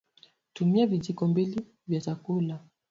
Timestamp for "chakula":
2.01-2.59